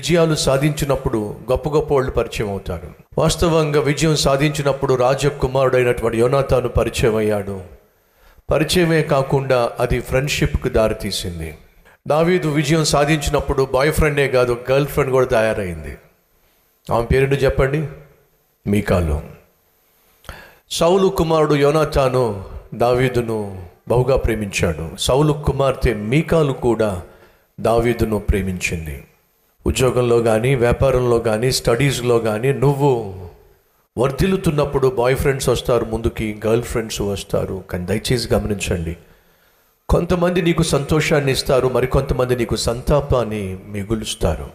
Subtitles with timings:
[0.00, 1.18] విజయాలు సాధించినప్పుడు
[1.50, 2.88] గొప్ప గొప్ప వాళ్ళు పరిచయం అవుతారు.
[3.18, 7.60] వాస్తవంగా విజయం సాధించినప్పుడు రాజకుమారుడైనటువంటి యోనాతాను పరిచయం అయ్యాడు.
[8.50, 11.58] పరిచయమే కాకుండా అది ఫ్రెండ్షిప్కి దారితీసింది.
[12.08, 15.98] దావీదు విజయం సాధించినప్పుడు బాయ్ ఫ్రెండే కాదు గర్ల్ ఫ్రెండ్ కూడా తయారైంది.
[16.92, 17.88] ఆమె పేరుని చెప్పండి?
[18.70, 19.20] మీకాలు.
[20.70, 22.44] సౌలు కుమారుడు యోనాతాను
[22.74, 24.90] దావీదును బహుగా ప్రేమించాడు.
[24.98, 27.02] సౌలు కుమార్తె మీకాలు కూడా
[27.60, 29.04] దావీదును ప్రేమించింది.
[29.66, 33.14] ఉద్యోగంలో కానీ వ్యాపారంలో కానీ స్టడీస్లో కానీ నువ్వు
[33.98, 37.64] వర్ధిల్లుతున్నప్పుడు బాయ్ ఫ్రెండ్స్ వస్తారు ముందుకి గర్ల్ ఫ్రెండ్స్ వస్తారు.
[37.70, 38.96] కానీ దయచేసి గమనించండి.
[39.88, 44.46] కొంతమంది నీకు సంతోషాన్ని ఇస్తారు మరికొంతమంది నీకు సంతాపాన్ని మిగులుస్తారు.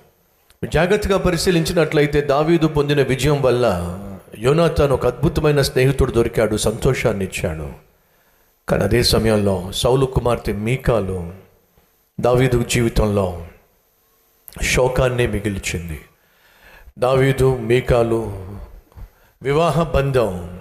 [0.73, 3.99] జాగ్రత్తగా పరిశీలించినట్లయితే దావీదు పొందిన విజయం వల్ల
[4.39, 7.69] యోనాథాన్ ఒక అద్భుతమైన స్నేహితుడు దొరికాడు సంతోషాన్ని ఇచ్చాడు.
[8.69, 11.33] కానీ అదే సమయంలో సౌలు కుమార్తె మీకాలు
[12.19, 13.45] దావీదు జీవితంలో
[14.63, 16.01] శోకాన్నే మిగిల్చింది.
[16.99, 18.47] దావీదు మీకాలు
[19.41, 20.59] వివాహ బంధం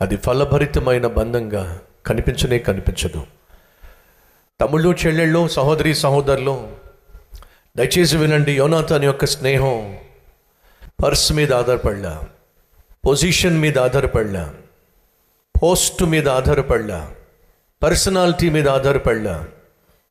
[0.00, 3.22] అది ఫలభరితమైన బంధంగా కనిపించనే కనిపించదు.
[4.60, 6.68] తమ్ముళ్ళు చెల్లెళ్ళు సహోదరి సహోదరులు
[7.76, 9.98] దయచేసి వినండి యోనాథాన్ యొక్క స్నేహం
[11.02, 12.24] పర్స్ మీద ఆధారపడలా
[13.06, 14.54] పొజిషన్ మీద ఆధారపడలా
[15.62, 17.12] పోస్ట్ మీద ఆధారపడలా
[17.82, 19.46] పర్సనాలిటీ మీద ఆధారపడలా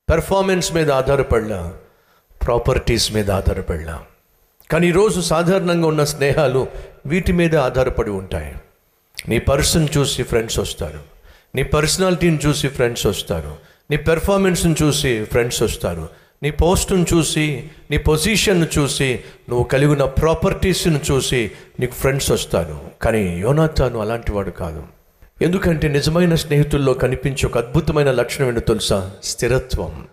[0.09, 1.73] పెర్ఫార్మెన్స్ మీద ఆధారపడలా
[2.47, 4.03] ప్రాపర్టీస్ మీద ఆధారపడలా.
[4.71, 6.67] కానీ ఈరోజు సాధారణంగా ఉన్న స్నేహాలు
[7.05, 8.55] వీటి మీద ఆధారపడి ఉంటాయి.
[9.29, 10.99] నీ పర్సన్ చూసి ఫ్రెండ్స్ వస్తారు.
[11.55, 13.55] నీ పర్సనాలిటీని చూసి ఫ్రెండ్స్ వస్తారు.
[13.91, 16.09] నీ పెర్ఫార్మెన్స్ని చూసి ఫ్రెండ్స్ వస్తారు.
[16.43, 22.79] నీ పోస్టును చూసి నీ పొజిషన్ను చూసి నువ్వు కలిగి ఉన్న ప్రాపర్టీస్ను చూసి నీకు ఫ్రెండ్స్ వస్తారు.
[23.01, 24.83] కానీ యోనాథాను అలాంటి వాడు కాదు.
[25.41, 29.11] ఎందుకంటే నిజమైన స్నేహితుల్లో కనిపించే ఒక అద్భుతమైన లక్షణం ఏంటో తెలుసా?
[29.23, 30.07] స్థిరత్వం.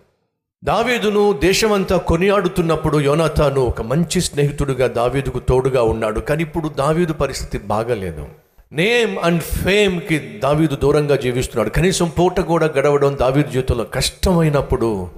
[0.65, 6.19] దావీదును దేశమంతా కొనియాడుతున్నప్పుడు యోనాథాను ఒక మంచి స్నేహితుడుగా దావీదుకు తోడుగా ఉన్నాడు.
[6.19, 8.27] కానీ ఇప్పుడు దావీదు పరిస్థితి బాగలేదు.
[8.71, 11.69] నేమ్ అండ్ ఫేమ్కి దావీదు దూరంగా జీవిస్తున్నాడు.
[11.69, 15.09] కనీసం పూట కూడా గడవడం దావీదు జీవితంలో కష్టమైనప్పుడు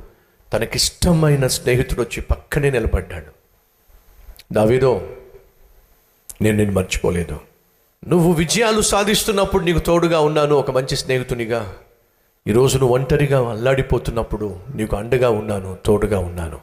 [0.54, 3.32] తనకిష్టమైన స్నేహితుడు వచ్చి పక్కనే నిలబడ్డాడు.
[4.54, 5.02] దావీదో
[6.42, 7.40] నేను నేను మర్చిపోలేదు.
[8.08, 10.56] నువ్వు విజయాలు సాధిస్తున్నప్పుడు నీకు తోడుగా ఉన్నాను.
[10.56, 11.74] ఒక మంచి స్నేహితునిగా
[12.48, 16.60] ఈరోజు నువ్వు ఒంటరిగా అల్లాడిపోతున్నప్పుడు నీకు అండగా ఉన్నాను తోడుగా ఉన్నాను.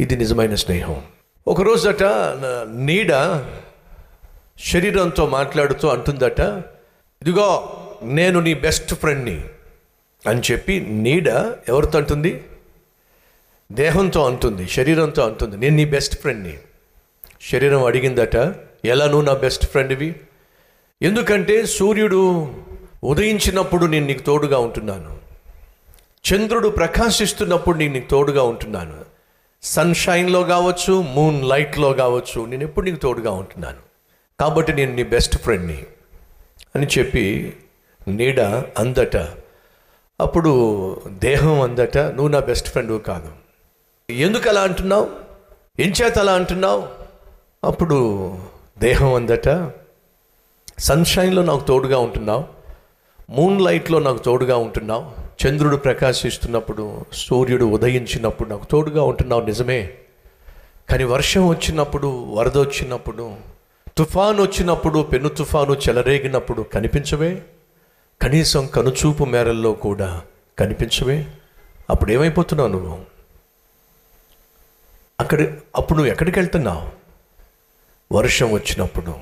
[0.00, 1.02] ఇది నిజమైన స్నేహం.
[1.48, 3.42] ఒకరోజట నా- నీడ
[4.66, 6.40] శరీరంతో మాట్లాడుతూ అంటుందట
[7.22, 9.44] ఇదిగో నేను నీ బెస్ట్ ఫ్రెండ్ని
[10.28, 11.28] అని చెప్పి నీడ
[11.68, 12.44] ఎవరితో అంటుంది?
[13.72, 16.58] దేహంతో అంటుంది శరీరంతో అంటుంది నేను నీ బెస్ట్ ఫ్రెండ్ని.
[17.50, 18.36] శరీరం అడిగిందట
[18.84, 20.14] ఎలా నువ్వు నా బెస్ట్ ఫ్రెండ్వి?
[21.02, 22.52] ఎందుకంటే సూర్యుడు
[23.04, 25.25] ఉదయించినప్పుడు నేను నీకు తోడుగా ఉంటున్నాను.
[26.26, 29.04] చంద్రుడు ప్రకాశిస్తున్నప్పుడు నేను నీకు తోడుగా ఉంటున్నాను.
[29.62, 33.76] సన్షైన్లో కావచ్చు మూన్ లైట్లో కావచ్చు నేను ఎప్పుడు నీకు తోడుగా ఉంటున్నాను.
[34.40, 35.86] కాబట్టి నేను నీ బెస్ట్ ఫ్రెండ్ని
[36.76, 37.56] అని చెప్పి
[38.08, 38.40] నీడ
[38.78, 39.16] అందట
[40.20, 40.52] అప్పుడు
[41.08, 43.32] దేహం అందట నువ్వు నా బెస్ట్ ఫ్రెండ్ కాదు.
[44.12, 45.10] ఎందుకు అలా అంటున్నావు?
[45.78, 46.88] ఎంచేత అలా అంటున్నావు?
[47.64, 48.38] అప్పుడు
[48.78, 49.70] దేహం అందట
[50.78, 52.44] సన్షైన్లో నాకు తోడుగా ఉంటున్నావు
[53.30, 55.25] మూన్ లైట్లో నాకు తోడుగా ఉంటున్నావు.
[55.44, 59.94] చంద్రుడు ప్రకాశిస్తున్నప్పుడు సూర్యుడు ఉదయించినప్పుడు నాకు తోడుగా ఉంటున్నావు నిజమే.
[60.90, 63.36] కానీ వర్షం వచ్చినప్పుడు వరద వచ్చినప్పుడు
[63.98, 67.42] తుఫాను వచ్చినప్పుడు పెను తుఫాను చెలరేగినప్పుడు కనిపించవే?
[68.22, 70.22] కనీసం కనుచూపు మేరల్లో కూడా
[70.58, 71.26] కనిపించవే?
[71.90, 72.98] అప్పుడు ఏమైపోతున్నావు నువ్వు?
[75.20, 75.42] అక్కడ
[75.76, 76.88] అప్పుడు నువ్వు ఎక్కడికి వెళ్తున్నావు?
[78.14, 79.14] వర్షం వచ్చినప్పుడు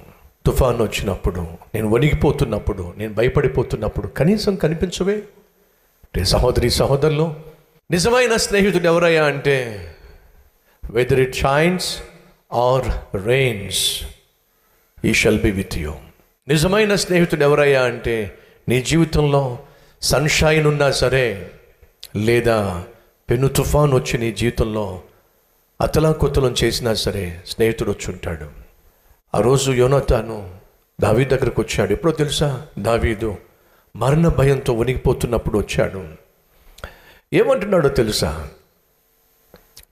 [0.47, 1.41] తుఫాను వచ్చినప్పుడు
[1.75, 5.23] నేను వణిగిపోతున్నప్పుడు నేను భయపడిపోతున్నప్పుడు కనీసం కనిపించవే?
[6.23, 7.37] సహోదరి సహోదరులు
[7.91, 9.91] నిజమైన స్నేహితుడు ఎవరయ్యా అంటే
[10.91, 11.99] whether it shines
[12.53, 14.03] or rains
[15.05, 15.93] he shall be with you
[16.49, 18.39] నిజమైన స్నేహితుడు ఎవరయ్యా అంటే
[18.69, 19.59] నీ జీవితంలో
[20.03, 21.51] సన్షైన్ ఉన్నా సరే
[22.17, 22.85] లేదా
[23.31, 25.03] పెను తుఫాన్ వచ్చి నీ జీవితంలో
[25.81, 28.47] అతలాకుతలం చేసినా సరే స్నేహితుడు వచ్చి ఉంటాడు.
[29.35, 30.55] ఆ రోజు యోనతాను
[31.01, 31.93] దావీ దగ్గరకు వచ్చాడు.
[31.93, 32.67] ఎప్పుడో తెలుసా?
[32.79, 33.37] దావీదు.
[33.97, 36.09] మరణ భయంతో వణిగిపోతున్నప్పుడు వచ్చాడు.
[37.33, 38.51] ఏమంటున్నాడో తెలుసా?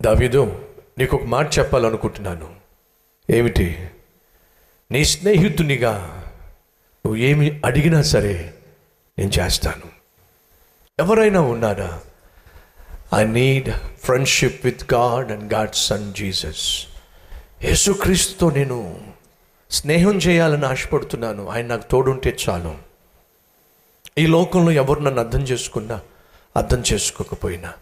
[0.03, 0.69] దావీదు
[0.99, 2.55] నీకు ఒక మాట చెప్పాలనుకుంటున్నాను.
[3.31, 3.91] ఏమిటి?
[4.91, 6.25] నీ స్నేహితునిగా
[7.07, 8.55] నువ్వు ఏమి అడిగినా సరే
[9.19, 9.89] నేను చేస్తాను.
[10.99, 12.01] ఎవరైనా ఉన్నారా?
[13.15, 16.87] I need friendship with God and God son Jesus
[17.65, 19.01] యేసుక్రీస్తుతో నేను
[19.71, 21.49] స్నేహం చేయాలని ఆశపడుతున్నాను.
[21.49, 22.92] ఆయన నాకు తోడుంటే చాలు.
[24.19, 26.01] ఈ లోకంలో ఎవరు నన్ను అర్థం చేసుకున్నా
[26.57, 27.73] అర్థం చేసుకోకపోయినా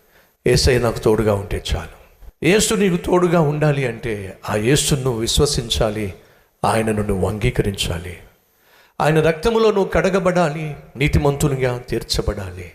[0.47, 2.00] ఏసై నాకు తోడుగా ఉంటే చాలు.
[2.43, 6.15] ఏసు నీకు తోడుగా ఉండాలి అంటే ఆ యేసును నువ్వు విశ్వసించాలి
[6.65, 8.19] ఆయనను నువ్వు అంగీకరించాలి.
[9.00, 12.73] ఆయన రక్తములో నువ్వు కడగబడాలి నీతిమంతునిగా తీర్చబడాలి.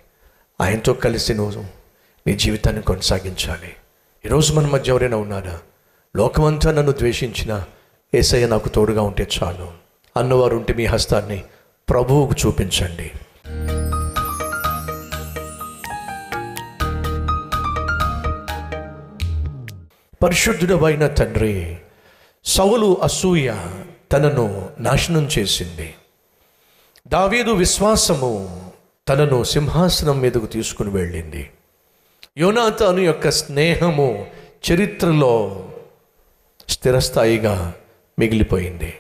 [0.62, 1.66] ఆయనతో కలిసి నువ్వు
[2.28, 3.74] నీ జీవితాన్ని కొనసాగించాలి.
[4.26, 5.60] ఈరోజు మన మధ్య ఎవరైనా ఉన్నారా?
[6.16, 7.64] లోకమంతా నన్ను ద్వేషించిన
[8.16, 9.72] ఏసయ్య నాకు తోడుగా ఉంటే చాలు.
[10.18, 11.44] అన్నవారు ఉంటే మీ హస్తాన్ని
[11.90, 13.12] ప్రభువుకు చూపించండి.
[20.26, 21.78] పరిశుద్ధుడవైన తండ్రి
[22.46, 23.54] సౌలు అసూయ
[24.12, 25.94] తనను నాశనం చేసింది.
[27.08, 28.62] దావీదు విశ్వాసము
[29.10, 31.50] తనను సింహాసనం మీదకు తీసుకుని వెళ్ళింది.
[32.38, 34.28] యోనాతాను యొక్క స్నేహము
[34.72, 35.66] చరిత్రలో
[36.70, 37.74] స్థిరస్థాయిగా
[38.20, 38.94] మిగిలిపోయింది.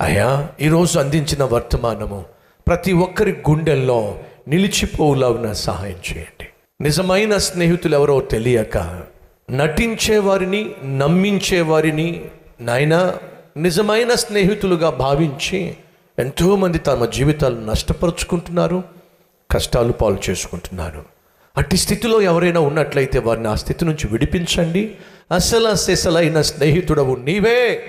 [0.00, 2.24] అయ్యా ఈరోజు అందించిన వర్తమానము
[2.66, 6.48] ప్రతి ఒక్కరి గుండెల్లో నిలిచిపోవులాగున సహాయం చేయండి.
[6.80, 9.02] నిజమైన స్నేహితులు ఎవరో తెలియక
[9.50, 12.24] నటించే వారిని నమ్మించే వారిని
[12.60, 13.14] నాయన
[13.56, 15.76] నిజమైన స్నేహితులుగా భావించి
[16.18, 18.82] ఎంతోమంది తమ జీవితాలు నష్టపరుచుకుంటున్నారు
[19.50, 21.04] కష్టాలు పాలు చేసుకుంటున్నారు.
[21.56, 24.94] అట్టి స్థితిలో ఎవరైనా ఉన్నట్లయితే వారిని ఆ స్థితి నుంచి విడిపించండి.
[25.32, 27.82] అసలు సెసలైన స్నేహితుడవు నీవే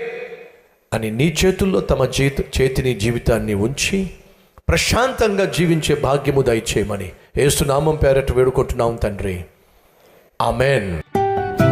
[0.92, 4.10] అని నీ చేతుల్లో తమ జీత చేతిని జీవితాన్ని ఉంచి
[4.68, 9.44] ప్రశాంతంగా జీవించే భాగ్యము దయచేయమని ఏసునామం పేరట వేడుకుంటున్నాం తండ్రి.
[10.42, 11.09] ఆమెన్.